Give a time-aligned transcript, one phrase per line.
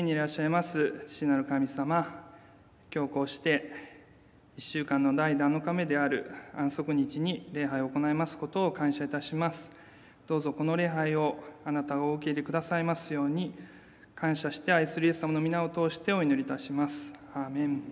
[0.00, 2.06] 天にいらっしゃいます父なる神様、
[2.90, 3.70] 今日こうして
[4.56, 9.70] 1週間の第7日目である安息日に礼拝を行いますことを感謝いたします。
[10.26, 13.52] どうぞこの礼拝をあなたがお受け入れくださいますように、
[14.14, 17.12] 感謝して愛するイエス様の皆を通してお祈りいたします。
[17.34, 17.82] アーメン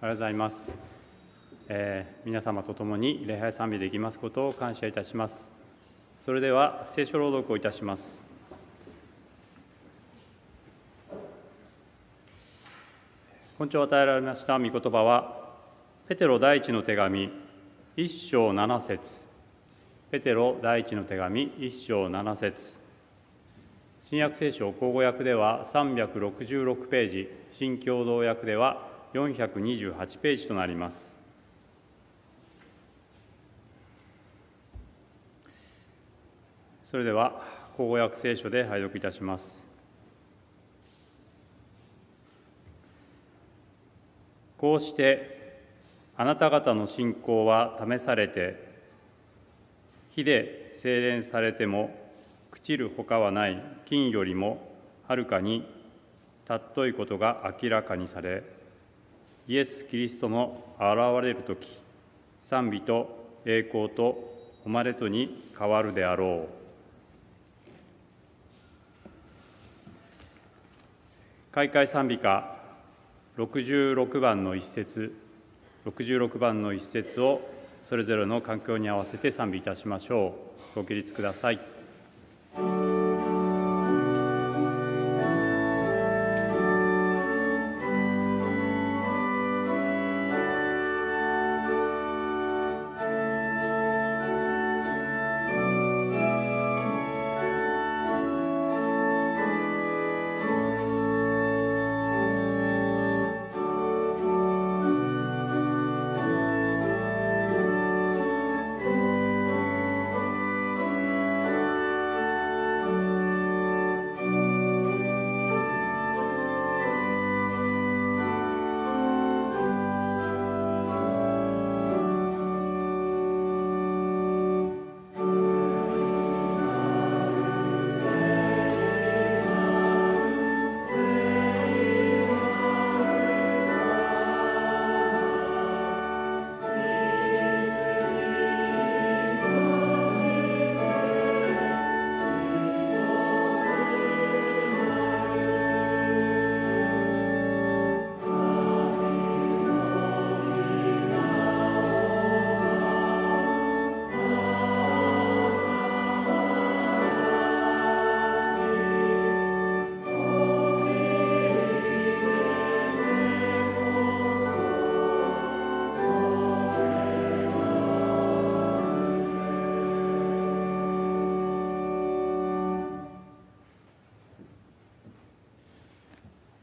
[0.00, 0.78] おはようございます、
[1.66, 5.50] えー、皆様と共に礼拝賛美できますことを感謝いたします。
[6.20, 8.24] それでは聖書朗読をいたします。
[13.58, 15.36] 今朝与えられました御言葉は
[16.06, 17.32] ペテロ第一の手紙
[17.96, 19.26] 一章七節。
[20.12, 22.80] ペテロ第一の手紙一章七節。
[24.04, 31.18] 新約聖書口語訳では366ページ新共同訳では428ページとなります。
[36.84, 37.42] それでは、
[37.76, 39.68] 口語訳聖書で拝読いたします。
[44.56, 45.60] こうして、
[46.16, 48.68] あなた方の信仰は試されて、
[50.10, 51.94] 火で精錬されても
[52.52, 54.74] 朽ちるほかはない金よりも
[55.06, 55.64] はるかに
[56.48, 58.57] 尊いことが明らかにされ、
[59.48, 61.80] イエス・キリストの現れる時
[62.42, 64.28] 賛美と栄光と
[64.64, 66.58] 誉れとに変わるであろう。
[71.50, 72.56] 開会賛美歌
[73.38, 75.14] 66番の一節
[75.86, 77.40] 66番の一節を
[77.82, 80.34] それぞれの環境に合わせて賛美いたしましょ
[80.74, 80.80] う。
[80.80, 82.97] ご起立ください。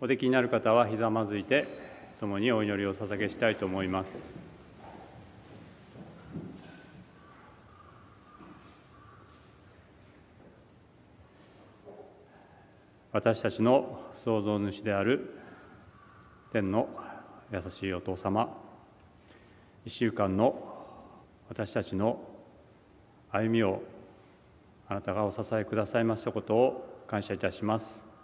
[0.06, 1.68] おできになる方はひざまずいて
[2.20, 4.30] 共にお祈りを捧げしたいと思います。
[13.14, 15.40] 私たちの創造主である
[16.54, 16.88] 天の
[17.52, 18.56] 優しいお父様
[19.86, 20.86] 一週間の
[21.50, 22.22] 私たちの
[23.32, 23.82] 歩みを
[24.88, 28.15] あなたがお支えくださいましたことを感謝いたします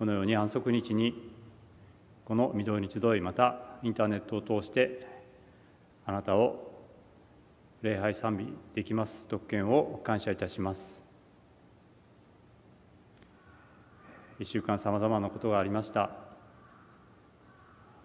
[0.00, 1.30] このように安息日に
[2.24, 5.06] この御堂に集いまたインターネットを通して
[6.06, 6.72] あなたを
[7.82, 11.04] 礼拝賛美できます特権を感謝いたします。
[14.38, 16.12] 一週間さまざまなことがありました。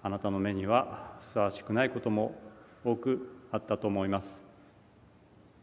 [0.03, 2.36] あなたの目にはふさわしくないことも
[2.83, 4.45] 多くあったと思います。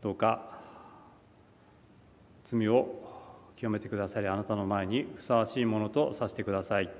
[0.00, 0.62] どうか
[2.42, 3.11] 罪を
[3.62, 6.90] 清めてくださりあなたの前にふさわしいものとさせてください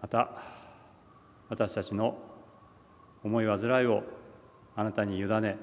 [0.00, 0.30] また
[1.48, 2.16] 私たちの
[3.24, 4.04] 思い煩いを
[4.76, 5.56] あなたに委ね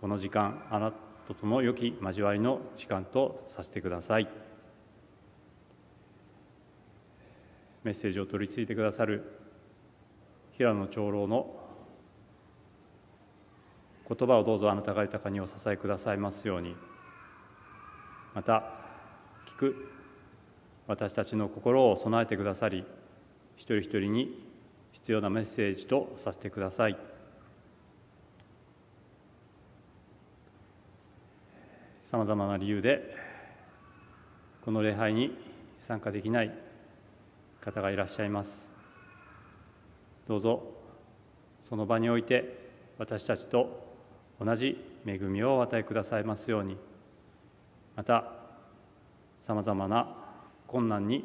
[0.00, 0.92] この時間あな
[1.26, 4.28] たとの良き交わりの時間とさせてください
[7.82, 9.24] メッセージを取り次いでくださる
[10.52, 11.56] 平野長老の
[14.08, 16.76] 言葉をどうぞあなたが豊かにお支えくださいますように。
[18.36, 18.64] また
[19.46, 19.88] 聞く
[20.86, 22.84] 私たちの心を備えてくださり
[23.56, 24.46] 一人一人に
[24.92, 26.98] 必要なメッセージとさせてください。
[32.02, 33.16] さまざまな理由で
[34.62, 35.34] この礼拝に
[35.78, 36.54] 参加できない
[37.62, 38.70] 方がいらっしゃいます。
[40.28, 40.62] どうぞ
[41.62, 43.96] その場において私たちと
[44.38, 44.76] 同じ
[45.06, 46.76] 恵みをお与えくださいますように。
[47.96, 48.24] また
[49.40, 50.14] さまざまな
[50.66, 51.24] 困難に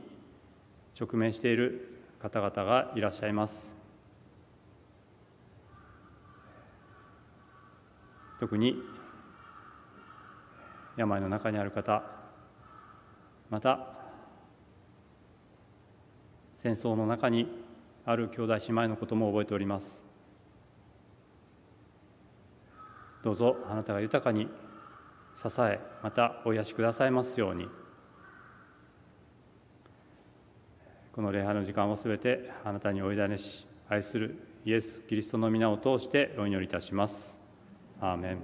[0.99, 3.75] 直面している方々がいらっしゃいます。
[8.39, 8.81] 特に
[10.97, 12.03] 病の中にある方
[13.49, 13.87] また
[16.57, 17.47] 戦争の中に
[18.05, 20.05] ある兄弟姉妹のことも覚えております。
[23.23, 24.47] どうぞあなたが豊かに
[25.35, 27.67] 支えまたお癒しくださいますように。
[31.13, 37.39] この礼拝の時間をすべてあなたにお委ねし愛するイエス・キリストの皆を通してお祈りいたします。
[37.99, 38.37] アーメ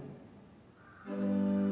[1.62, 1.67] ン。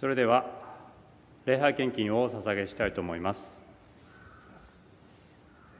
[0.00, 0.46] それでは
[1.44, 3.62] 礼拝献金をお捧げしたいと思います。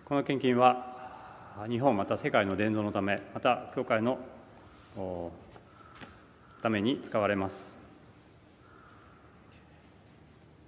[0.04, 4.18] この献金は日本また世界の伝道のためまた教会の
[6.60, 7.78] ために使われます、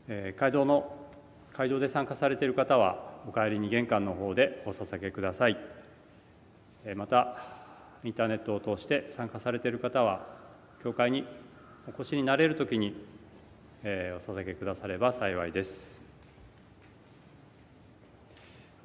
[0.08, 0.96] えー、会場の
[1.52, 5.58] 会場で参加されている方はお帰りに玄関の方でお捧げください。
[6.96, 7.36] また
[8.02, 10.26] インターネットを通して参加されている方は
[10.82, 11.26] 教会に
[11.86, 13.11] お越しになれるときに
[13.84, 16.04] えお捧げくだされば幸いです。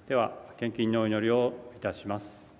[0.07, 2.55] では献金のお祈りをいたします。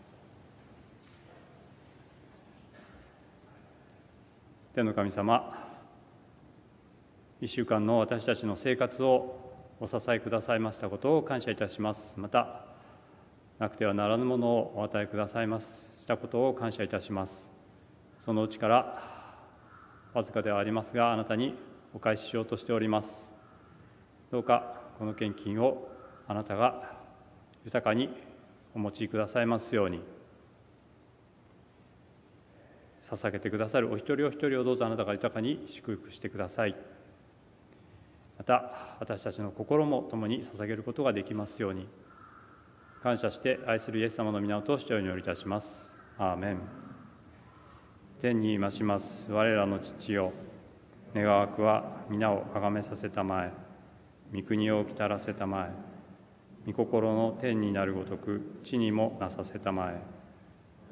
[4.74, 5.68] 天の神様
[7.42, 9.40] 1週間の私たちの生活を
[9.80, 12.20] お支えくださいましたことを感謝いたします。
[12.20, 12.66] また
[13.58, 17.52] なくてはならぬものをお与えくださいましたことを感謝いたします。
[18.20, 19.02] そのうちから
[20.14, 21.56] わずかではありますがあなたに
[21.98, 23.34] お返ししようとしております。
[24.30, 25.90] どうかこの献金を
[26.28, 26.96] あなたが
[27.66, 28.12] 豊かに
[28.76, 30.04] お持ちくださいますように。
[33.02, 36.76] 捧げてくださるお一人お一人をどうぞあなたが豊かに祝福してください。
[38.38, 41.88] また私たちの心も共に捧げることができますように。
[43.02, 46.00] 感謝して愛するイエス様の皆を通してお祈りいたします。
[46.20, 46.60] アーメン。
[48.20, 49.32] 天にいまします。
[49.32, 50.32] 我らの父よ。
[51.16, 53.52] 願わくは皆をあがめさせたまえ。
[54.34, 55.72] 御国をきたらせたまえ。
[56.66, 60.02] 御心の天になるごとく地にもなさせたまえ。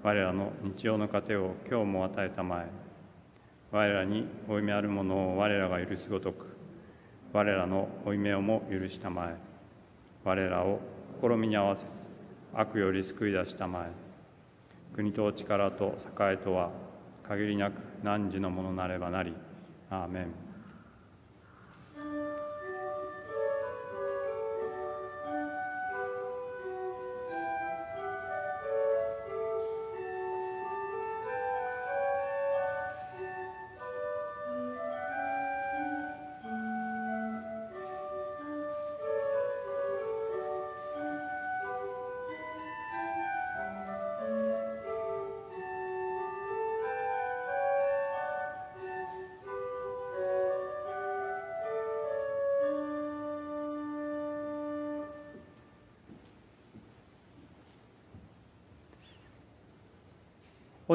[0.01, 2.69] 我らの日常の糧を今日も与えたまえ。
[3.71, 6.55] 我らに負い目あるものを我らが許すごとく。
[7.33, 9.35] 我らの負い目をも許したまえ。
[10.23, 10.79] 我らを
[11.21, 11.93] 試みに合わせず
[12.53, 14.95] 悪より救い出したまえ。
[14.95, 16.71] 国と力と栄とは
[17.27, 19.33] 限りなく汝のものなればなり。
[19.91, 20.44] Amen.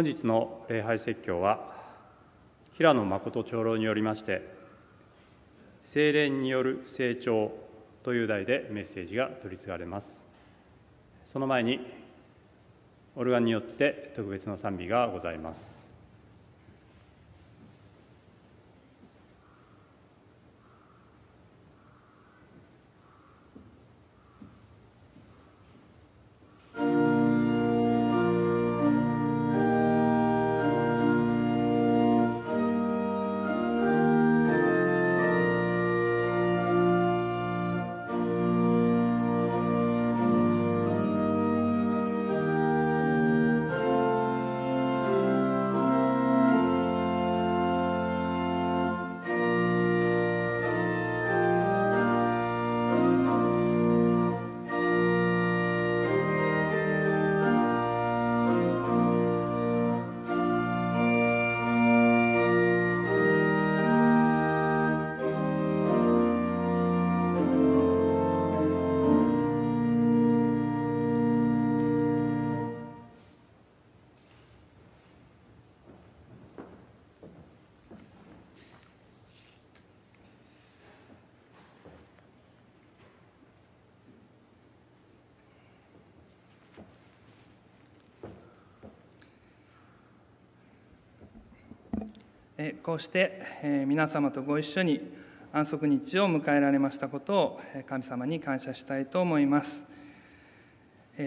[0.00, 1.61] 本日の礼拝説教は
[2.73, 4.40] 平野誠長老によりまして
[5.85, 7.52] 「精錬による成長」
[8.02, 10.26] という題でメッセージが取り継がれます。
[11.26, 11.80] その前に
[13.14, 15.89] オルガンによって特別な賛美がございます。
[92.83, 95.00] こうして皆様とご一緒に
[95.50, 99.87] 安息日を迎えられましたことを神様に感謝したいと思います。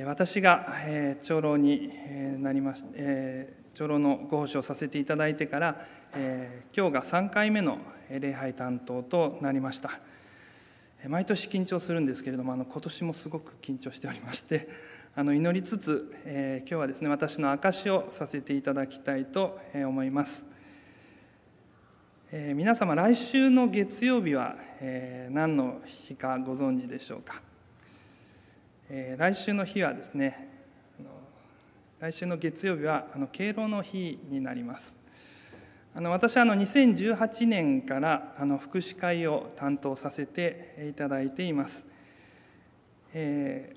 [0.06, 0.64] 私が
[1.24, 1.92] 長老に
[2.40, 2.86] なりまし
[3.74, 5.88] 長老のご奉仕をさせていただいてから、
[6.76, 10.00] 今日が3回目の礼拝担当となりました。
[11.08, 14.70] 毎年緊張するんですけれども、あの今年もすごく緊張しておりまして、
[15.18, 16.14] あの祈りつつ、
[16.60, 20.53] 今日はですね私の証しをさせていただきたいと思います。
[22.36, 27.44] えー、皆様来週の月曜日は、えー、何の日かご存知でしょうか、
[28.90, 30.50] えー、来週の日はですね
[32.00, 34.96] 来週の月曜日はあの敬老の日になります。
[35.94, 41.86] あの私はあの2018年からあの福祉会を担当させていただいています、
[43.14, 43.76] え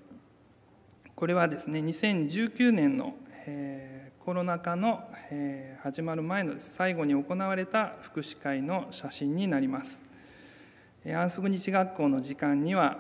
[1.14, 3.95] これはですね2019年の、え
[4.26, 5.08] コロナ禍の
[5.84, 10.00] 始まる前の最後に行われた福祉会の写真になります。
[11.06, 12.98] 安息日学校の時間には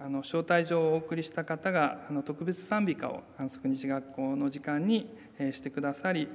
[0.00, 5.08] あの招待状をお送りした方があの特別賛美歌を安息日学校の時間に
[5.52, 6.26] してくださり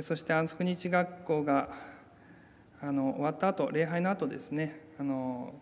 [0.00, 1.70] そして安息日学校が
[2.80, 5.54] あの終わった後礼拝の後ですねあの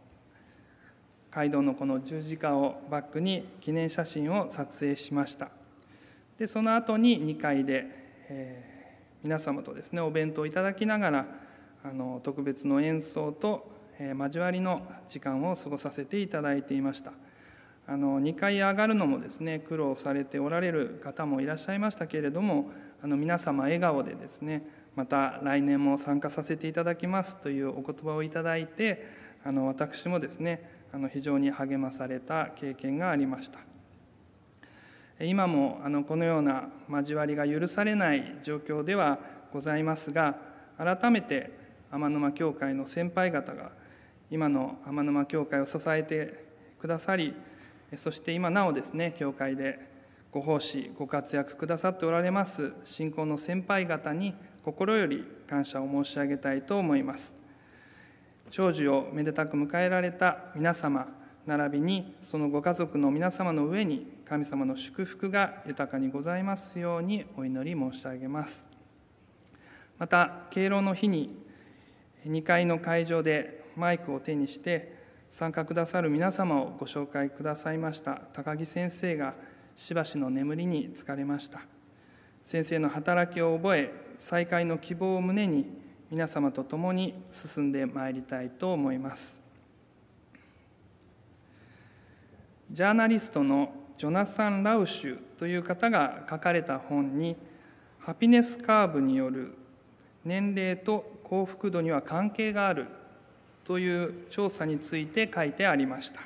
[1.30, 5.48] 街道のこの十字架をバックに記念写真を撮影しました
[6.38, 7.86] でその後に2階で、
[8.28, 11.26] えー、皆様とですねお弁当をいただきながら
[11.84, 13.68] あの特別の演奏と、
[13.98, 17.12] えー、交わりの時間を過ごさせていただいていました
[17.88, 22.70] あの2階上がるのもですね苦労されておられる方もいらっしゃいましたけれども
[23.02, 24.64] あの皆様笑顔でですね
[24.94, 29.06] また来年も参加させていただきますというお言葉をいただいて
[29.44, 33.67] あの私もですねあの非常に励まされた経験がありました。
[35.20, 39.18] 今もあのこのような交わりが許されない状況では
[39.52, 40.36] ございますが
[40.76, 41.50] 改めて
[41.90, 43.70] 天沼教会の先輩方が
[44.30, 46.44] 今の天沼教会を支えて
[46.80, 47.34] くださり
[47.96, 49.78] そして今なおですね教会で
[50.30, 54.34] ご奉仕ご活躍くださっておられます信仰の先輩方に
[54.64, 57.34] 心より感謝を申し上げたいと思います。
[58.50, 61.08] 長寿をめでたく迎えられた皆様
[61.46, 68.66] 並びにそのご家族の皆様の上に神様の祝福が豊かにございますようにお祈り申し上げます。
[69.98, 71.34] また敬老の日に
[72.26, 74.98] 2階の会場でマイクを手にして
[75.30, 79.34] 参加くださる皆様をご紹介くださいました高木先生が
[79.76, 81.62] しばしの眠りに疲れました。
[82.44, 85.64] 先生の働きを覚え再会の希望を胸に
[86.10, 89.38] 皆様と共に進んでまいりたいと思います。
[92.70, 97.36] ジャーナリストのジョナサン・ラウシュという方が書かれた本に
[97.98, 99.54] ハピネスカーブによる
[100.24, 102.86] 年齢と幸福度には関係がある
[103.64, 106.20] という調査について書いてありました。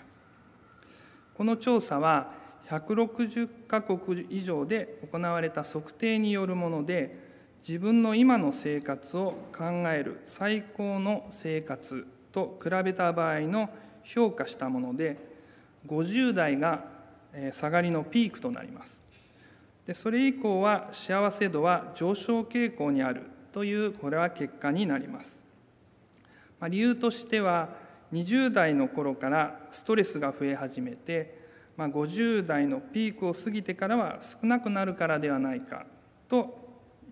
[1.34, 2.32] この調査は
[2.68, 7.18] 160カ国以上で行われた測定によるもので
[7.66, 13.70] 自分の今の生活を考える最高の生活と比べた場合の
[14.04, 15.16] 評価したもので
[15.86, 16.91] 50代が
[17.52, 19.00] 下がりのピークとなります。
[19.86, 25.42] でそれ以降は幸せ度は上昇傾向にあるというこれは結果になります、
[26.60, 27.70] まあ、理由としては
[28.12, 31.36] 20代の頃からストレスが増え始めて、
[31.76, 35.84] まあ、50代のピークを過ぎてからは少なくなるからではないか
[36.28, 36.56] と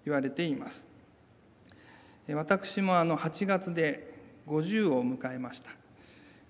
[0.04, 0.88] 言われています。
[2.28, 4.14] 私もあの8月で
[4.46, 5.70] 50を迎えました。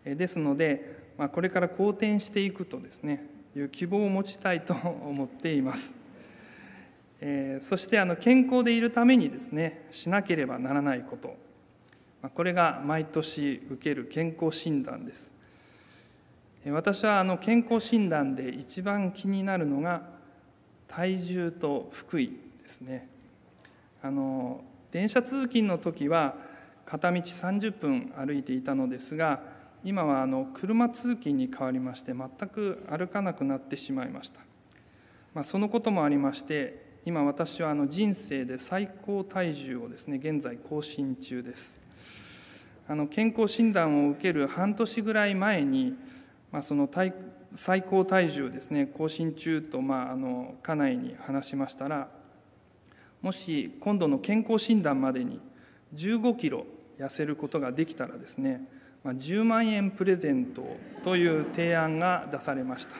[0.05, 3.27] ですのでまあ、これから好転していくとですね
[3.57, 5.95] いう希望を持ちたいと思っています。
[7.21, 11.37] えー、そしてあの健康でいるためにですねしなければならないこと、
[12.23, 15.33] まあ、これが毎年受ける健康診断です。
[16.67, 20.03] 私はあの健康診断で一番気になるのが
[20.89, 22.33] 体重と腹囲
[22.63, 23.09] ですね。
[24.03, 26.35] あの電車通勤の時は
[26.85, 29.41] 片道30分歩いていたのですが
[29.85, 34.41] 今はあの車通勤に変わりまして全く歩かなくなってしまいました、
[35.35, 41.79] まあ、そのこともありまして今私はあの人生で最高体重をですね現在更新中です。
[42.87, 45.95] あの健康診断を受ける半年ぐらい前に、
[46.51, 46.91] まあ、その
[47.55, 52.09] 最高体重をですね更新中と、まあ、あの家内に話しましたら
[53.23, 55.41] もし今度の健康診断までに
[55.95, 56.67] 15キロ
[56.99, 58.61] 痩せることができたらですね
[59.05, 62.95] 10万円プレゼントという提案が出されました。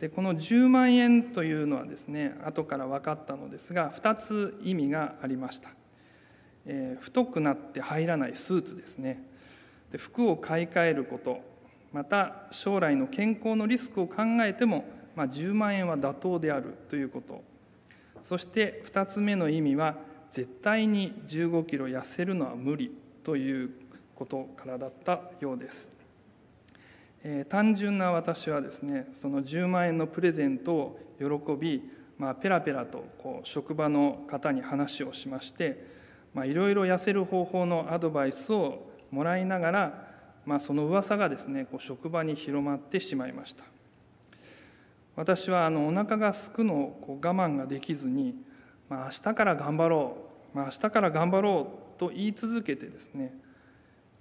[0.00, 5.70] でこの10万円というのはですね後から分かったのですが2つ意味がありました。
[6.66, 9.22] えー、太くなって入らないスーツですね。
[9.92, 11.40] で服を買い替えること
[11.92, 17.42] また将来の健康のリスクを考えても、まあ、10万円は妥当であるということ。
[18.20, 19.94] そして2つ目の意味は
[20.32, 22.90] 絶対に15キロ痩せるのは無理
[23.22, 23.70] という
[24.16, 25.92] ことからだったようです、
[27.22, 31.82] えー、単純な私はですねその10万円のプレゼントを喜び、
[32.18, 35.94] まあ、ペラペラとこう職場の方に話をしまして
[36.34, 40.08] いろいろ痩せる方法のアドバイスをもらいながら、
[40.44, 43.64] まあ、その噂がですねこう職場に広まってしまいました。
[45.14, 48.34] 私はあのお腹がすくのをこう我慢ができずに、
[48.90, 50.18] まあ、明日から頑張ろ
[50.54, 53.32] う、まあ、明日から頑張ろうと言い続けてですね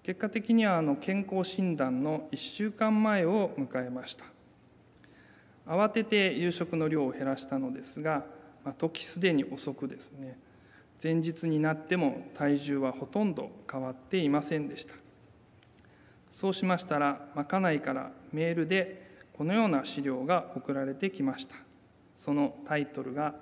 [0.06, 4.26] 結果的にはあの健康診断の1週間前を迎えました。
[5.66, 8.24] 慌てて夕食の量を減らしたのですが、
[8.64, 10.38] まあ、時すでに遅くですね。
[11.02, 14.94] 前日になっても体重はほとんど変わっていませんでした。
[16.30, 21.56] そうしましたら、ま家内からメールでこのような資料が送られてきました。
[22.16, 23.34] そのタイトルが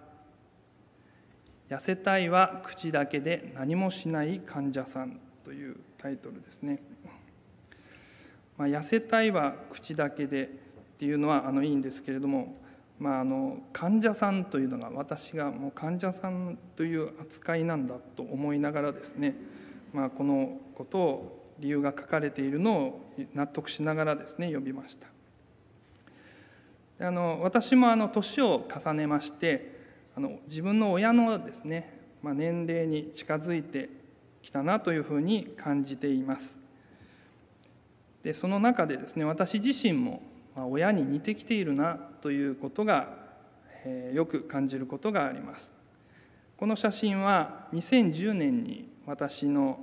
[1.67, 6.81] 「痩せたいは口だけで何もしない患者さん」というタイトルですね、
[8.57, 10.47] まあ、痩せたいは口だけでっ
[10.97, 12.55] ていうのはあのいいんですけれども
[12.99, 19.35] まあ、あの患者さんというのが私がもう患者さんという扱いなんだと思いながらですね、
[19.91, 23.01] まあ、このことを理由が書かれているのを
[23.33, 25.07] 納得しながらですね読みました。
[27.05, 29.81] あの私もあの年を重ねまして
[30.15, 33.89] あの自分の親のですね、まあ、年齢に近づいて
[34.43, 36.55] きたなというふうに感じています。
[38.23, 40.21] でその中でですね私自身も
[40.55, 43.23] ま親に似てきているなということが、
[43.85, 45.73] えよく感じることがあります。
[46.57, 49.79] この写真は2010年に私の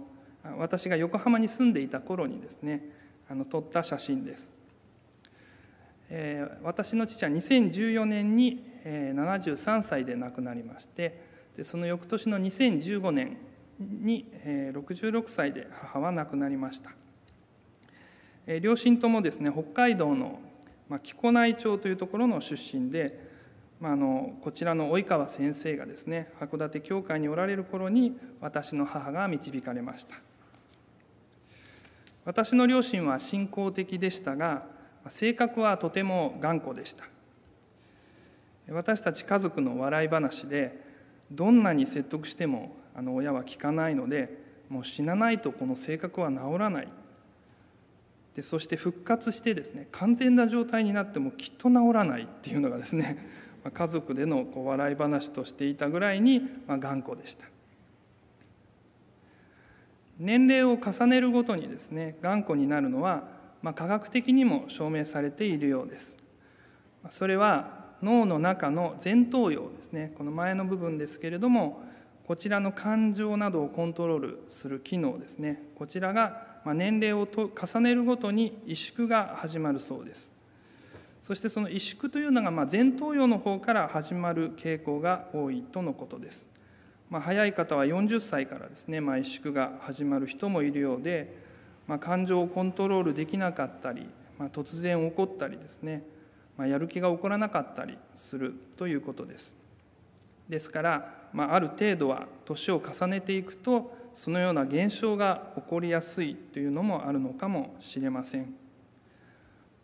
[0.57, 2.83] 私が横浜に住んでいた頃にですね
[3.29, 4.55] あの撮った写真です、
[6.09, 11.21] えー、私の父は2014年に、えー、73歳で亡くなりまして
[11.57, 13.37] でその翌年の2015年
[13.81, 16.93] に、えー、66歳で母は亡くなりました、
[18.47, 20.41] えー、両親ともですね北海道の
[20.91, 23.17] まあ、木古内町というところの出身で、
[23.81, 30.17] まあ、あのこちらの及川先生がですね函館教会におられる頃に私の母が導かれました。
[32.25, 34.65] 私の両親は信仰的でしたが
[35.09, 37.05] 性格はとても頑固でした。
[38.69, 40.85] 私たち家族の笑い話で
[41.31, 44.29] どんなに説得してもあの親は聞かないので
[44.69, 46.89] もう死なないとこの性格は治らない。
[48.37, 53.17] でそして復活してですね完全な状態になってもきっと治らないっていうのがですね
[53.73, 57.47] 家族でのこう笑い話としていたぐらいに、ま、頑固でした。
[60.19, 63.29] 年齢を重ねるごとにですね頑固になるのは、
[63.63, 66.17] まあ、科学的にも証明されているようです。
[67.09, 71.83] それは脳の中の前頭葉ですねこの前の部分ですけれども
[72.31, 75.65] こちらの感情などをコントロールする機能ですね。
[75.75, 80.31] こちらが年齢を重ねるごとに萎縮が始まるそうです。
[81.25, 86.47] そしてその萎縮というのが前頭葉の方から始まる傾向が多いとのことです、
[87.11, 91.37] まあ、早い方は40歳からですね、まあ、萎縮が始まる人もいるようで、
[91.89, 94.07] まあ、感情をコントロールできなかったり、
[94.39, 96.05] まあ、突然怒ったりですね、
[96.57, 99.53] まあ、やる気が起こらなかったりするということです。
[100.49, 108.55] ですから、まあ、ある程度は年を重ねていくとそのような現象が起こりやすいというのもあるのかもしれません。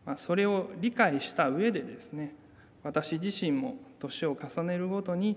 [0.05, 2.35] まあ、それを理解した上でですね
[2.85, 5.37] 私自身も年を重ねるごとに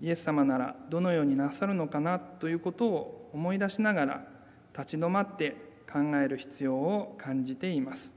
[0.00, 4.26] イエス様ならどのようになさるのかなということを思い出しながら
[4.72, 5.56] 立ち止まって
[5.90, 8.14] 考える必要を感じています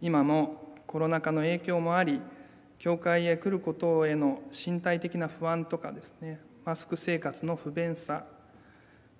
[0.00, 2.20] 今もコロナ禍の影響もあり
[2.84, 8.26] 教会へ来ることへの身体的な不安とかですねマスク生活の不便さ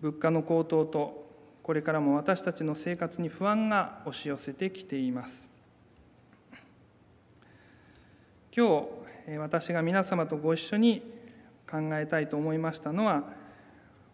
[0.03, 1.31] 物価の高騰と
[1.62, 5.48] これからも私たちの生活に不安が押し寄せてきています。
[8.55, 8.87] 今
[9.27, 11.00] 日私が皆様とご一緒に
[11.66, 13.24] 考えたいと思いましたのは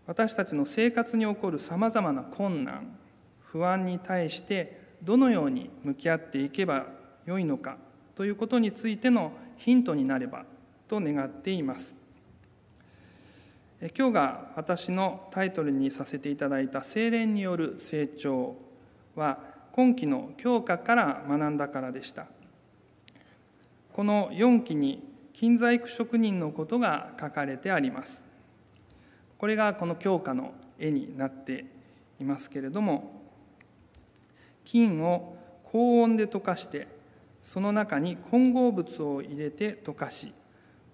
[0.06, 2.96] 私たちの生活に起こるさまざまな困難
[3.42, 6.86] 不安に対してどのように向き合っていけば
[7.26, 7.89] よいのか。
[8.14, 10.44] ということについてのヒントになれば
[10.88, 11.96] と願っています。
[13.96, 18.56] 今日が私のタイトルにさせていただいた「精錬による成長」
[19.16, 19.38] は
[19.72, 22.26] 今期の教科から学んだからでした。
[23.92, 28.24] この4期に金細工職人のことが書かれてあります。
[29.38, 31.64] これがこの教科の絵になって
[32.20, 33.22] いますけれども
[34.64, 36.86] 金を高温で溶かして
[37.42, 40.32] その中に混合物を入れて溶かし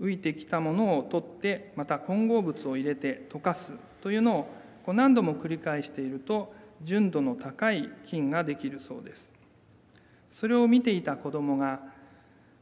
[0.01, 4.43] 浮いてきたものを取ってまた混合物を入れて溶かすというのを
[4.85, 9.33] こう何度も繰り返していると純度の高い金ができるそうです。
[10.31, 11.81] それを見ていた子どもが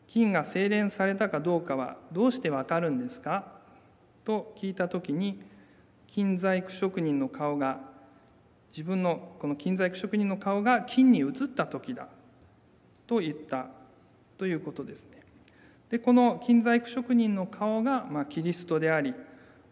[0.07, 3.53] 金が精錬されたかどうかはどうしてわかるんですか？
[4.25, 5.43] と聞いた時に
[6.07, 7.81] 金細工職人の顔が
[8.71, 12.07] 自分のこの金細工職人の顔が金に映った時だ。
[13.07, 13.67] と言った
[14.39, 15.23] ということですね。
[15.91, 19.15] でこの金細工職人の顔が、まあ、キリストであり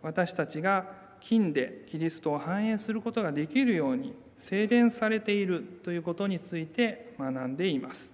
[0.02, 0.86] 私たちが
[1.20, 8.12] 金でキリストを反映することができるように精錬されているということについて学んでいます。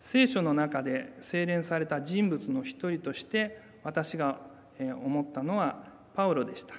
[0.00, 4.38] 聖書の中で精錬された人物の一人として私が
[5.02, 5.82] 思ったのは
[6.14, 6.74] パウロでした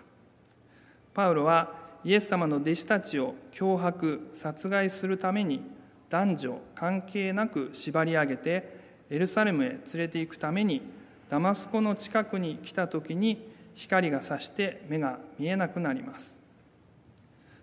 [1.13, 5.63] パウロはイエス様の弟子たちを脅迫殺害するために
[6.07, 8.77] 男女関係なく縛り上げて
[9.09, 10.83] エルサレムへ連れて行くために
[11.31, 16.37] ダマスコの近くに来た時に光がさして目が見えなくなります。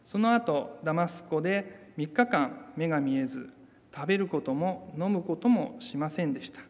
[0.04, 3.48] その後ダマスコで3日間目が見えず
[3.94, 6.60] 食べることも飲むこともしませんでした。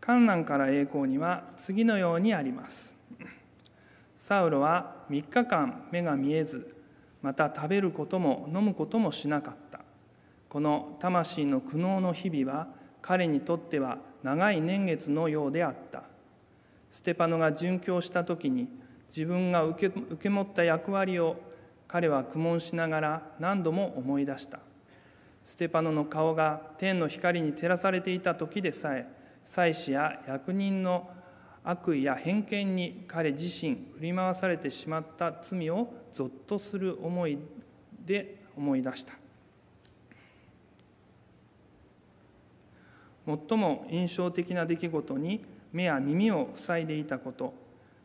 [0.00, 2.94] 観難から栄光には次のようにあります。
[4.16, 6.76] サウロは3日間目が見えず
[7.22, 9.80] また食べることも飲むこともしなかった。
[10.48, 12.68] この魂の苦悩の日々は
[13.00, 16.04] 彼にとっては長い年月のようであった。
[16.90, 18.68] ステパノが殉教した時に
[19.08, 21.36] 自分が受け受け持った役割を
[21.88, 24.60] 彼は苦悶しながら何度も思い出した。
[25.44, 29.06] ステパノの顔が天の光に照らされていた時でさえ
[29.44, 31.10] 祭司や役人の
[31.64, 37.38] 悪意や偏見に彼自身振り回されてしまった罪をぞっとする思い
[38.04, 39.14] で思い出した。
[43.26, 47.54] 最も印象的な出来事に目や耳を塞いでいたこと。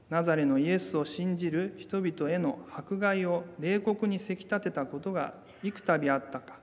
[0.10, 6.54] ナザレのイエスを信じる人々への迫害を冷酷にせき立てたことが幾度あったか。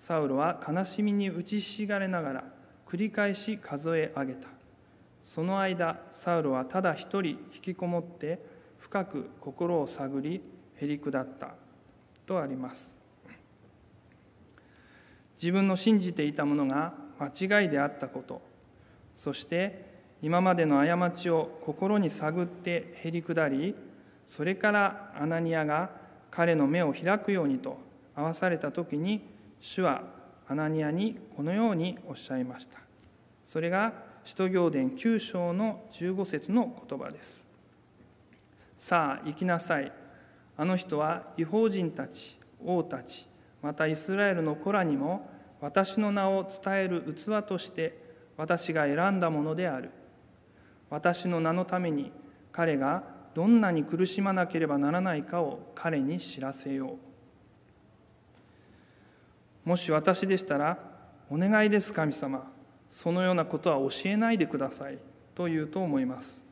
[0.00, 2.44] サウロは悲しみに打ちひしがれながら
[2.88, 4.48] 繰り返し数え上げた。
[5.22, 8.38] その間サウロはただ一人引きこもって
[8.78, 10.40] 深く心を探り
[10.76, 11.54] へり下った
[12.26, 12.96] とあります
[15.34, 18.42] 自分の信じていたものが間違いであったこと
[19.16, 19.90] そして
[20.22, 23.74] 今までの過ちを心に探ってへり下り
[24.26, 25.90] それからアナニアが
[26.30, 27.78] 彼の目を開くようにと
[28.14, 29.22] 合わされた時に
[29.60, 30.02] 主は
[30.46, 32.80] アナニアにこのようにおっしゃいました。
[33.46, 33.92] それが
[34.30, 37.44] 使徒行伝9章の15節の言葉です。
[38.78, 39.90] さあ行きなさい。
[40.56, 43.26] あの人は違法人たち、王たち、
[43.60, 45.28] またイスラエルの子らにも
[45.60, 47.98] 私の名を伝える器として
[48.36, 49.90] 私が選んだものである。
[50.90, 52.12] 私の名のために
[52.52, 53.02] 彼が
[53.34, 56.98] どんなに苦しまなければならないかを彼に知らせよ
[59.66, 59.68] う。
[59.68, 60.78] もし私でしたら、
[61.28, 62.59] お願いです、神様。
[62.90, 64.98] そのようなことは教えないでください。
[65.34, 66.42] と言うと思います。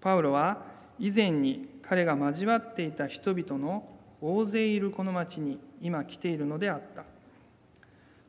[0.00, 0.64] パウロは
[0.98, 3.88] 以前に彼が交わっていた人々の
[4.20, 7.04] 大勢いるこの町に今来ているのであった。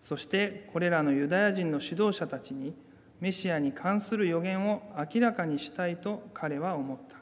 [0.03, 2.73] そしてこれらのユダヤ人の指導者たちに
[3.19, 4.81] メシアに関する予言を
[5.13, 7.17] 明らかにしたいと彼は思った。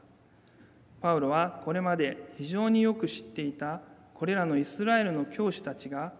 [1.01, 3.81] パウロはこれまで非常によく知っていた
[4.19, 6.11] これらのイスラエルの教師たちが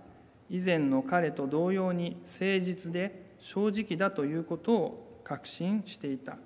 [0.50, 6.38] 以前の彼と同様に誠実で正直だということを確信していた。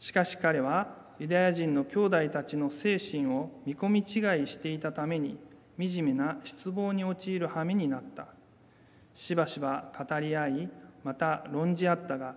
[0.00, 0.88] しかし彼は
[1.20, 5.38] ユダヤ人の兄弟たちの精神を見込み違いしていたために
[5.78, 8.26] 惨めな失望に陥る羽目になった。
[9.14, 10.68] しばしば語り合い
[11.04, 12.34] また論じ合ったが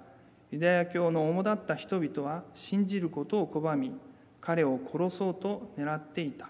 [0.52, 3.92] ユダヤ教の主だった人々は信じることを拒み
[4.40, 6.50] 彼を殺そうと狙っていた。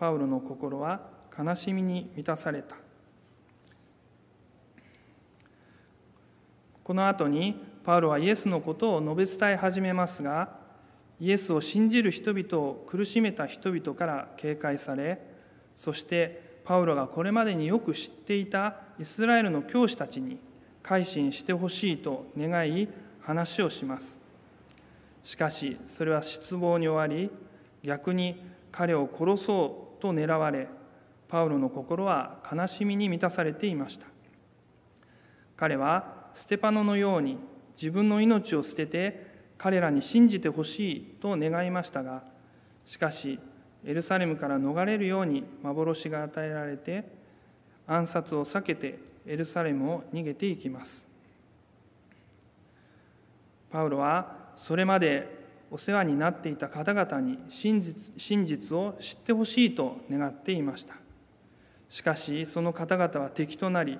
[0.00, 1.02] パウロの心は
[1.38, 2.74] 悲しみに満たされた。
[6.82, 10.56] この後にパウロはイエスのことを述べ伝え始めますが
[11.20, 15.20] イエスを信じる人々を苦しめた人々から警戒され
[15.76, 20.38] そしてパウロがこれまでによく知っていたイスラエルの教師たちに
[20.82, 22.88] 改心してほしいと願い
[23.20, 24.18] 話をします。
[25.22, 27.30] しかしそれは失望に終わり
[27.84, 30.68] 逆に彼を殺そうと狙われ
[31.28, 34.06] パウロの心は悲しみに満たされていました。
[35.56, 37.38] 彼はステパノのように
[37.74, 42.24] 自分の命を捨てて彼らに信じてほしいと願いましたが
[42.86, 43.38] しかし
[43.84, 47.04] エルサレムから逃れるように幻が与えられて
[47.86, 51.06] 暗殺を避けてエルサレムを逃げていきます。
[53.70, 55.39] パウロはそれまで
[55.70, 60.94] お世話になっていた方々に真実真実を知ってほしいと願っていました。
[61.88, 63.98] しかしその方々は敵となり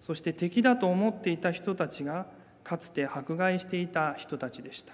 [0.00, 2.26] そして敵だと思っていた人たちが
[2.62, 4.92] かつて迫害していた人たちでした。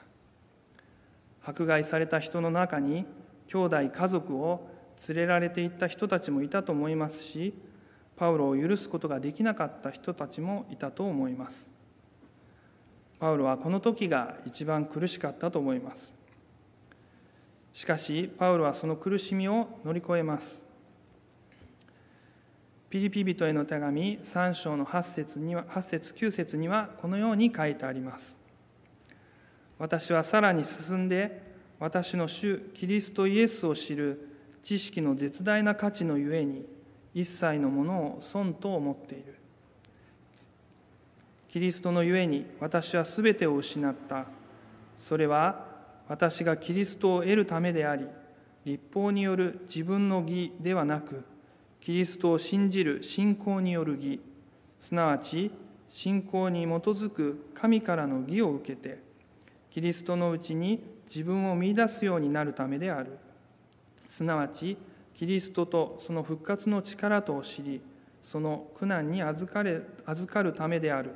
[1.43, 3.07] 迫害された人の中に
[3.47, 4.69] 兄弟家族を
[5.09, 7.55] 連れられていった人たちもいたと思いますし
[8.17, 11.70] パウロを許すことができなかった人たちもいたと思います。
[13.21, 16.15] パウロはこの時が一番苦しかったと思います。
[17.75, 20.65] しかしパウロはその苦しみを乗り越えます。
[22.89, 28.39] ピリピ人への手紙3章の8節には8節9節にはこのように書いてあります。
[29.79, 31.43] 私はさらに進んで
[31.79, 34.29] 私の主キリストイエスを知る
[34.63, 36.67] 知識の絶大な価値のゆえに
[37.15, 39.40] 一切のものを損と思っている。
[41.51, 44.27] キリストのゆえに私はすべてを失った。
[44.97, 45.67] それは
[46.07, 48.07] 私がキリストを得るためであり
[48.65, 51.25] 立法による自分の義ではなく
[51.81, 54.21] キリストを信じる信仰による義。
[54.79, 55.51] すなわち
[55.89, 59.01] 信仰に基づく神からの義を受けて
[59.71, 63.19] キリストのうちに自分を見いだすようになるためである。
[64.07, 64.77] すなわち
[65.17, 67.81] キリストとその復活の力とを知り
[68.23, 71.11] その苦難に預かれ預かるためである。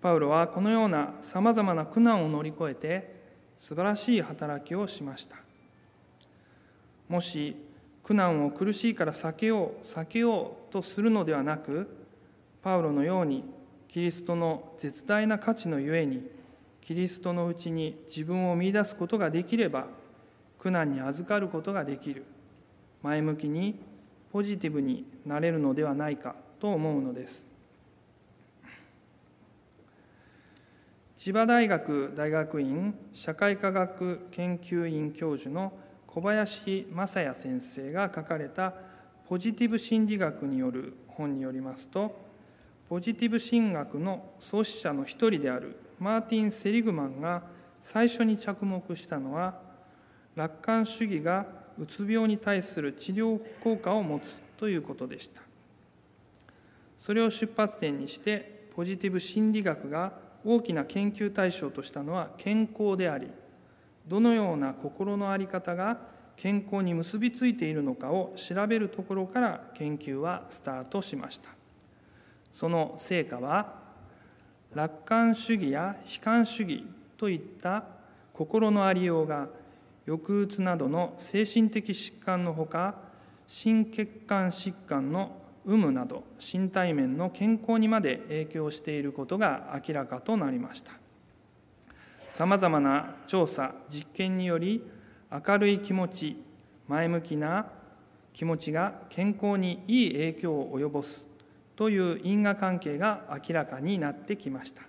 [0.00, 3.18] パウロはこのようなさまざまな苦難を乗り越えて
[3.58, 5.36] 素晴らしい働きをしました。
[7.08, 7.56] もし
[8.04, 11.88] 苦難を苦しいから避けよう避けようとするのではなく
[12.62, 13.44] パウロのように
[13.88, 16.22] キリストの絶大な価値のゆえに
[16.80, 19.86] キリストのうちに自分を見いだすことができれば
[20.58, 22.24] 苦難に預かることができる。
[23.02, 23.78] 前向きに
[24.32, 27.46] ポジティブになれるのではないかと思うのです。
[31.18, 35.72] 千葉大学大学院社会科学研究院教授の
[36.06, 38.72] 小林正也先生が書かれた
[39.28, 42.16] ポジティブ心理学による本によりますと
[42.88, 47.42] ポジティブ心学の創始者の一人であるマーティン・セリグマンが
[47.82, 49.60] 最初に着目したのは
[50.36, 51.46] 楽観主義が
[51.78, 55.42] うつ病に対する治療効果を持つということでした。
[56.96, 63.28] それを出発点にしてポジティブ心理学が大きな研究対象としたのは健康であり
[64.06, 65.98] どのような心の在り方が
[66.36, 71.50] 健康に結びついているのかを調べるところから研究はスタートしました。
[72.50, 73.74] その成果は
[74.72, 76.86] 楽観主義や悲観主義
[77.18, 77.84] といった
[78.32, 79.48] 心のありようが
[80.06, 82.94] 抑うつなどの精神的疾患のほか
[83.46, 90.92] 心血管疾患の有無など身体面の健康にまで影響していることが明らかとなりました。
[92.30, 94.82] さまざまな調査実験により
[95.30, 96.42] 明るい気持ち
[96.86, 97.66] 前向きな
[98.32, 101.26] 気持ちが健康にいい影響を及ぼす
[101.76, 104.82] という因果関係が明らかになってきました。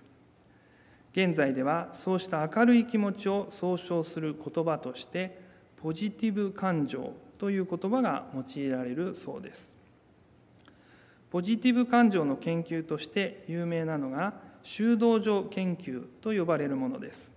[1.12, 5.42] 現在ではそうした明るい気持ちを総称する言葉として
[5.82, 9.79] ポジティブ感情という言葉が用いられるそうです。
[11.30, 17.32] ポジティブ感情の研究として有名なのが修道女研究と呼ばれるものです。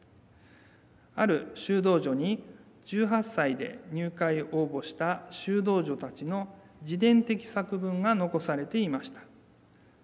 [1.16, 2.44] ある修道女に
[2.86, 6.48] 18歳で入会応募した修道女たちの
[6.82, 9.22] 自伝的作文が残されていました。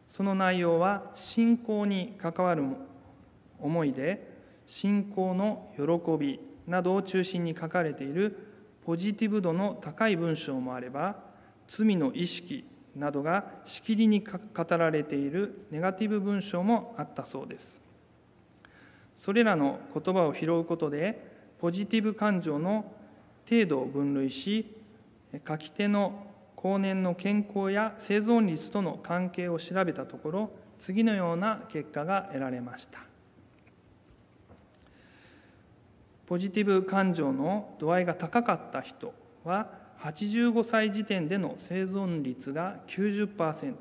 [0.07, 2.63] その内容は信仰に関わる
[3.59, 4.27] 思いで
[4.65, 8.37] 信仰の喜びなどを中心に書かれている
[8.85, 11.15] ポジティブ度の高い文章もあれば
[11.67, 12.65] 罪の意識
[12.99, 14.37] などがしきりに語
[14.77, 17.79] られているネガティブ文章もあったそうです。
[19.15, 21.27] それらの言葉を拾うことで
[21.59, 22.93] ポジティブ感情の
[23.49, 24.75] 程度を分類し
[25.47, 32.99] 書き手の後年の健康や生存率との関係を調べたところ次のような結果が得られました。
[36.27, 39.13] ポジティブ感情の度合いが高かった人
[39.43, 43.75] は85歳時点での生存率が90%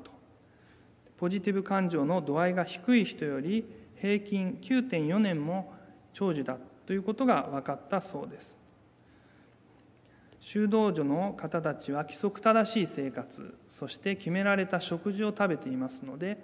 [1.17, 3.65] ポジティブ感情の度合いが低い人より
[3.95, 5.73] 平均9.4年も
[6.13, 8.57] 長寿だということが分かったそうです。
[10.39, 16.43] 修道女の方たちは規則正しい生活そして決められた食事を食べていますので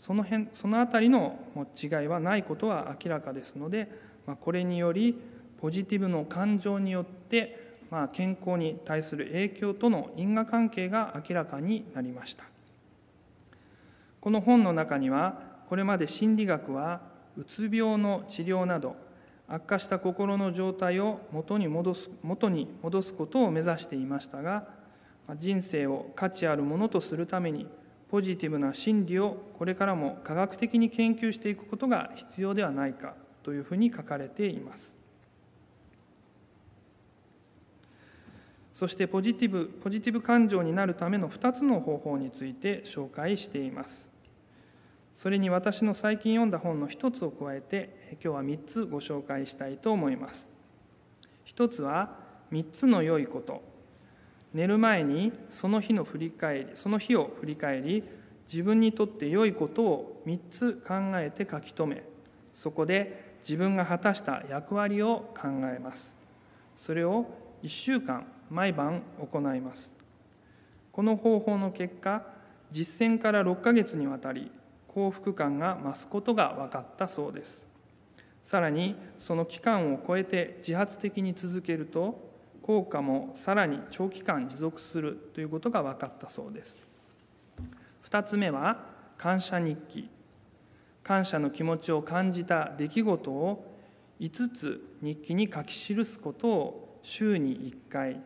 [0.00, 1.38] その辺その辺りの
[1.80, 3.90] 違いはないことは明らかですので、
[4.26, 5.16] まあ、これにより
[5.60, 12.44] ポジティブの感情によって、まあ、健康に対する影響との因果関係が明らかになりました
[14.20, 17.00] この本の中にはこれまで心理学は
[17.36, 18.96] うつ病の治療など
[19.48, 24.68] 悪化した心の状態を元に戻す元に戻すことを目指していましたが
[25.36, 27.66] 人生を価値あるものとするために
[28.10, 34.97] ポジティブな心理をこれからも科学的に研究していくことが必要ではないかというふうに書かれています。
[38.78, 44.08] そしてポジティブポジティブ感情になるための2つの方法について紹介しています。
[45.14, 50.48] それに私の最近読んだ本の1つを加えて今日は3つご紹介したいと思います。
[51.46, 52.18] 1つは
[52.52, 53.64] 3つの良いこと
[54.54, 58.04] 寝る前にその日の振り返りその日を振り返り
[58.44, 62.04] 自分にとって良いことを3つ考えて書き留め
[62.54, 66.16] そこで自分が果たした役割を考えます
[66.76, 69.92] それを1週間毎晩行います。
[70.92, 72.22] この方法の結果
[72.70, 74.50] 実践から6ヶ月にわたり
[74.88, 77.66] 幸福感が増すことが分かったそうです。
[78.42, 82.28] さらにその期間を超えて自発的に続けると
[82.62, 86.86] 効果もさらに長期間持続するということが分かったそうです。
[88.08, 88.86] 2つ目は
[89.16, 90.08] 感謝日記。
[91.02, 93.74] 感謝の気持ちを感じた出来事を
[94.20, 98.20] 5つ日記に書き記すことを週に1回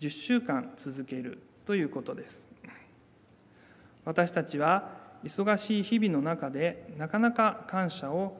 [0.00, 2.46] 10週間続けるということです。
[4.04, 8.36] 私たちは忙しい日々の中でなかなか感謝を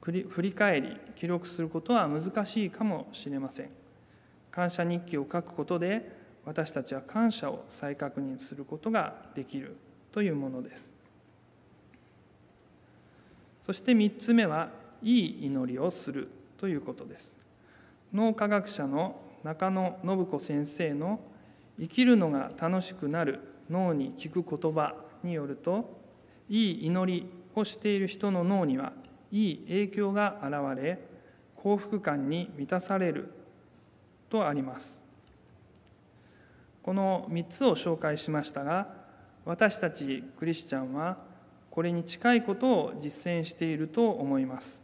[0.00, 3.70] 振り返り記録することは難しいかもしれません。
[4.50, 9.76] 感謝日記を書くことで私たちは感謝を再確認することができる
[10.12, 10.94] というものです。
[13.62, 14.70] そして3つ目は
[15.02, 17.39] いい祈りをするということです。
[18.12, 21.20] 脳科学者の中野信子先生の
[21.78, 23.40] 「生きるのが楽しくなる
[23.70, 25.98] 脳に聞く言葉」によると
[26.48, 28.92] いい祈りをしている人の脳には
[29.30, 30.98] いい影響が現れ
[31.56, 33.32] 幸福感に満たされる
[34.28, 35.00] とあります。
[36.82, 38.88] この3つを紹介しましたが
[39.44, 41.18] 私たちクリスチャンは
[41.70, 44.80] これに近いことを実践していると思います。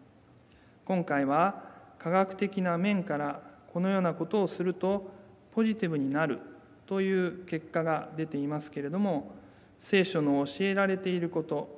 [0.84, 1.64] 今回は
[1.98, 3.40] 科学的な面から
[3.72, 5.10] このようなことをすると
[5.54, 6.38] ポジティブになる
[6.86, 9.32] という結果が出ていますけれども
[9.78, 11.76] 聖書の教えられていること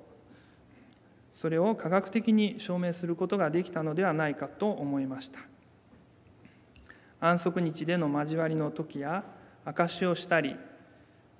[1.34, 5.40] それを科学的に証明することができたのではないかと思いました。
[7.20, 9.24] 安息日での交わりの時や
[9.64, 10.56] 証しをしたり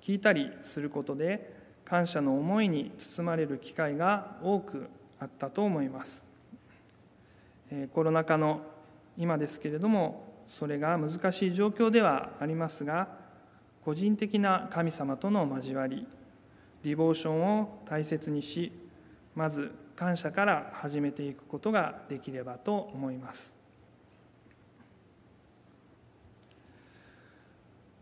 [0.01, 1.53] 聞いたりすることで
[1.85, 4.87] 感謝の思いに包まれる機会が多く
[5.19, 6.28] あったと思います。
[7.93, 8.61] コロナ禍の
[9.17, 13.07] 今ですけれどもそれが難しい状況ではありますが
[13.83, 16.07] 個人的な神様との交わり
[16.83, 18.71] リボーションを大切にし
[19.35, 23.53] まず感謝から始めていくことができればと思います。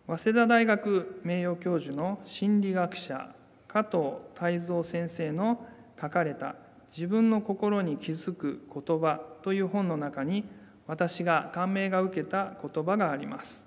[0.06, 3.36] 早稲田大学名誉教授の心理学者
[3.68, 5.66] 加藤泰造先生の
[6.00, 6.56] 書かれた
[6.90, 10.46] 「自分の心に気づく言葉」という本の中に
[10.88, 13.66] 私が感銘が受けた言葉があります。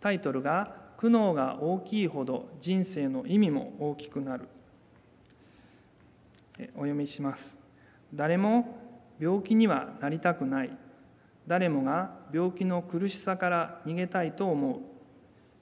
[0.00, 4.48] タイトルが「苦悩が大きいほど人生の意味も大きくなる」
[6.74, 7.58] お読みします。
[8.12, 10.70] 誰も病気にはなりたくない
[11.46, 14.80] 誰もが病気の苦しさから逃げたいと思う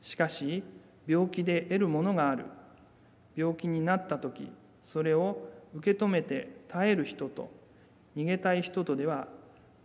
[0.05, 0.62] しかし
[1.07, 2.45] 病気で得るものがある
[3.35, 4.51] 病気になった時
[4.83, 7.51] それを受け止めて耐える人と
[8.17, 9.29] 逃げたい人とでは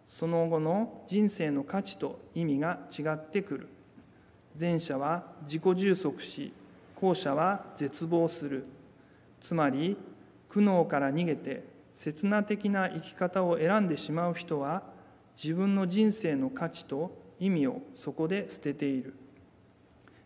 [0.08, 3.68] その後の人生の価値と意味が違ってくる。
[4.60, 6.52] 前者は自己充足し
[6.96, 8.66] 後者は絶望する。
[9.40, 9.98] つまり
[10.50, 11.64] 苦悩から逃げて
[11.96, 14.84] 刹那的な生き方を選んでしまう人は
[15.42, 19.16] 自分の人生の価値と意味をそこで捨てている。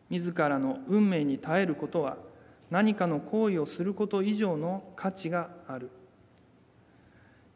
[0.09, 2.17] 自らの運命に耐えることは
[2.75, 5.89] 何かの行為をすること以上の価値がある。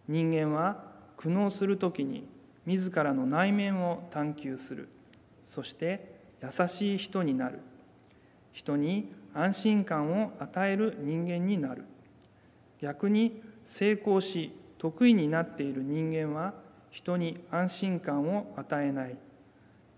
[0.08, 0.82] 人間は
[1.18, 2.26] 苦悩する時に
[2.66, 4.88] 自らの内面を探求する。
[5.44, 7.60] そして優しい人になる。
[8.54, 11.84] 人に安心感を与える人間になる。
[12.80, 16.54] 逆に成功し得意になっている人間は
[16.92, 19.18] 人に安心感を与えない。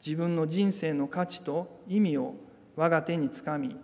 [0.03, 2.33] 自分の人生の価値と意味を
[2.75, 3.75] 我が手につかみ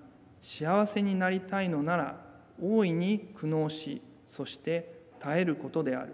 [0.41, 2.15] 幸せになりたいのなら
[2.61, 6.13] 大いに苦悩しそして耐えることである。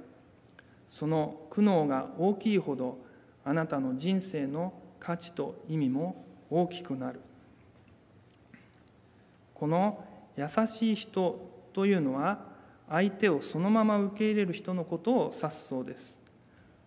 [0.89, 2.99] その苦悩が大きいほど
[3.43, 7.19] あなたの人生の価値と意味も大きくなる。
[9.53, 10.03] この
[10.37, 12.45] 優しい人というのは
[12.89, 16.17] 相手をそのまま受け入れる人のことを指すそうです。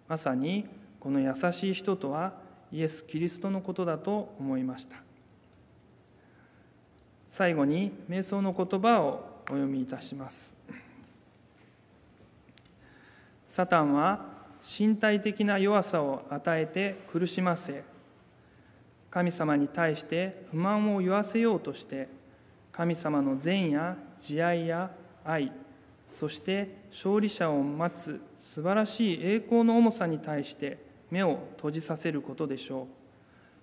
[0.09, 0.67] まさに
[1.01, 2.35] この優しい人とは
[2.73, 5.06] イエス・キリストのことだと思いました。
[7.37, 10.55] 最後に瞑想の言葉をお読みいたします。
[13.47, 14.25] サタンは
[14.63, 17.85] 身体的な弱さを与えて苦しませ
[19.11, 22.09] 神様に対して不満を言わせようとして
[22.73, 24.91] 神様の善や慈愛や
[25.23, 25.53] 愛
[26.09, 30.79] そして勝利者を待つ素晴らしい栄光の重さに対して
[31.11, 32.87] 目を閉じさせることでしょう。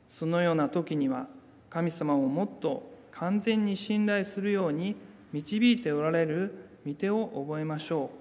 [0.09, 1.25] そのような時には
[1.71, 4.95] 神様をもっと完全に信頼するように
[5.31, 6.53] 導いておられる
[6.85, 8.11] 御手を覚えましょ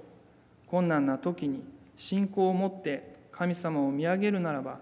[0.67, 0.69] う。
[0.69, 1.63] 困難な時に
[1.97, 4.81] 信仰を持って神様を見上げるならば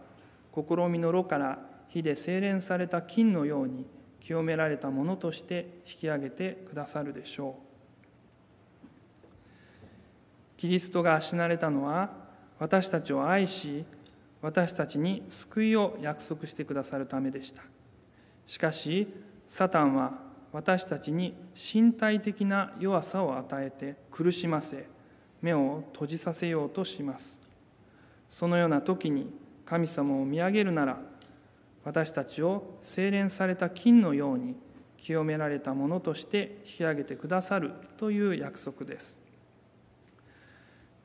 [0.54, 1.58] 試みの炉から
[1.88, 3.86] 火で精錬された金のように
[4.20, 7.70] 清められたものとして引き上げてくださるでしょう。
[10.56, 12.10] キリストが死なれたのは
[12.58, 13.84] 私たちを愛し
[14.42, 17.62] 私たちに救いを約束してくださるためでした。
[18.46, 19.08] しかし
[19.50, 20.12] サタンは
[20.52, 24.86] 私たちに身体的な弱さを与えて苦しませ
[25.42, 27.36] 目を閉じさせようとします
[28.30, 29.28] そのような時に
[29.66, 31.00] 神様を見上げるなら
[31.84, 34.54] 私たちを精錬された金のように
[34.96, 39.18] 清められたものとして引き上げてくださるという約束です。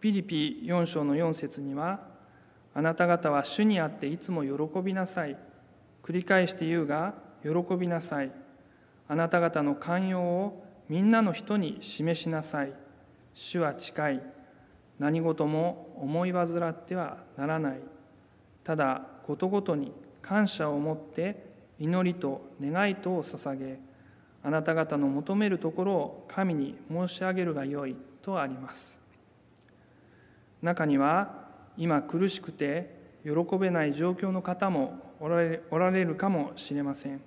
[0.02, 2.02] ピリピ4章の4節には
[2.76, 5.38] 「あなた方は主にあっていつも喜びなさい」
[6.04, 8.32] 繰り返して言うが喜びなさい。
[9.08, 12.74] あなた方の寛容をみんなの人に示しなさい。
[13.34, 14.22] 主は近い。
[14.98, 17.80] 何事も思い煩ってはならない。
[18.64, 21.46] ただことごとに感謝を持って
[21.80, 23.80] 祈りと願いとを捧げ
[24.41, 27.96] あなた方の求めるところを神に申し上げるがよい。
[28.26, 28.98] とあります。
[30.64, 31.46] 中には
[31.78, 32.89] 今苦しくて
[33.24, 37.22] 喜べない状況の方もおられるかもしれません。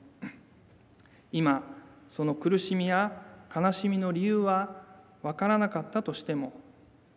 [1.32, 1.62] 今
[2.10, 3.22] その苦しみや
[3.54, 4.82] 悲しみの理由は
[5.22, 6.52] 分からなかったとしても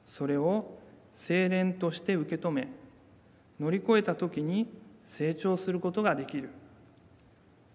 [0.06, 0.78] それを
[1.14, 2.68] 精錬として受け止め
[3.60, 4.68] 乗り越えた時に
[5.06, 6.50] 成長することができる。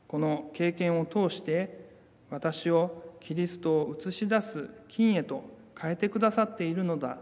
[0.08, 1.86] この経験を通して
[2.30, 5.44] 私をキリストを映し出す金へと
[5.78, 7.18] 変えてくださっているのだ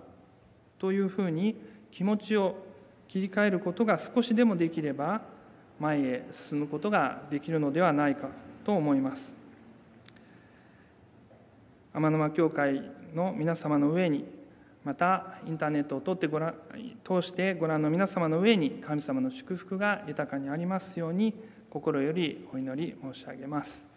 [0.78, 1.56] というふうに
[1.90, 2.56] 気持ちを
[3.08, 5.22] 切り替えることが少しでもできれば
[5.80, 8.28] 前へ進むことができるのではないか。
[8.64, 9.34] と思います
[11.92, 12.82] 天沼教会
[13.14, 14.24] の皆様の上に
[14.84, 16.54] またインターネットを通ってご覧
[17.04, 21.34] 通してご覧の皆様の上に神様の祝福が豊かにありますように
[21.70, 23.93] 心よりお祈り申し上げます。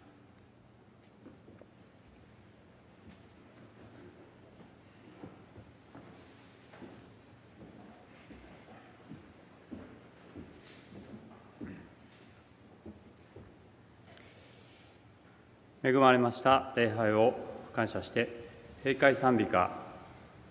[15.80, 17.34] 恵まれました礼拝を
[17.72, 18.48] 感謝して
[18.82, 19.70] 閉会賛美歌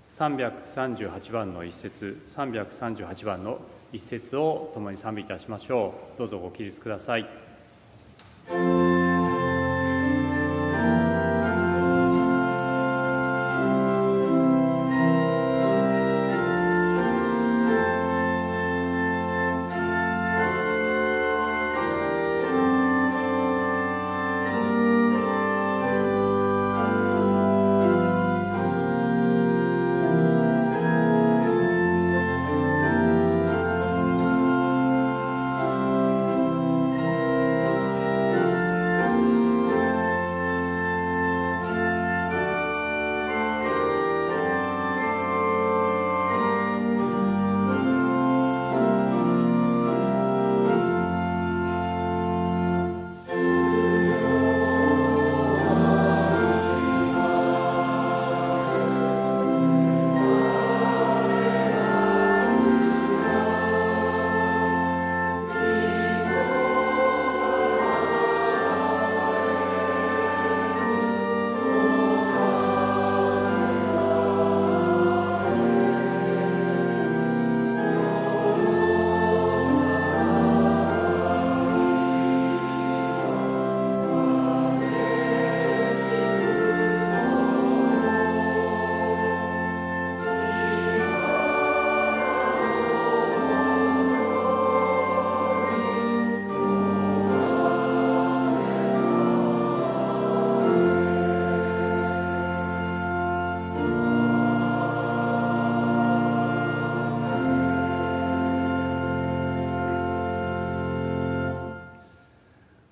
[0.09, 3.59] 338番の一節338番の
[3.91, 6.17] 一節を共に賛美いたしましょう。
[6.17, 7.46] どうぞご起立ください。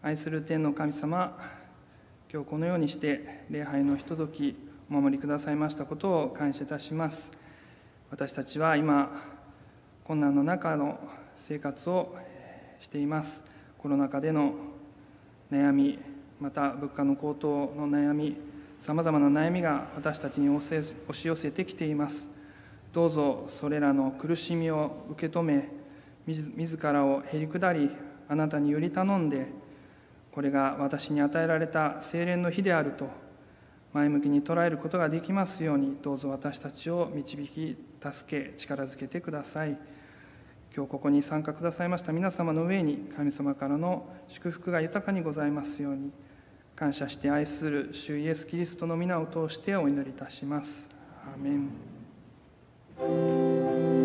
[0.06, 1.36] 愛する天の神様
[2.32, 4.56] 今日このようにして礼拝のひととき
[4.88, 7.32] お守りくださいましたことを感謝いたします。
[8.12, 9.10] 私たちは今
[10.04, 11.00] 困難の中の
[11.36, 12.16] 生活を
[12.80, 13.42] しています。
[13.80, 14.54] コロナ禍での
[15.52, 15.98] 悩み
[16.40, 18.38] また物価の高騰の悩み
[18.78, 22.28] さまざまな悩みが私たちに押し寄せてきています。
[22.94, 25.68] どうぞそれらの苦しみを受け止め
[26.28, 27.90] 自らをへり下り
[28.30, 29.65] あなたにより頼んで
[30.36, 33.10] これが私に与えられた精錬の日であると
[33.94, 39.78] 前向きに捉えることができますようにどうぞ私たちを導き助け力づけてください
[40.76, 46.12] 今日ここに参加くださいました皆様の上に神様からの祝福が豊かにございますように
[46.76, 50.90] 感謝して愛する主イエス・キリストの皆を通してお祈りいたします。
[51.26, 51.52] アーメ
[54.02, 54.05] ン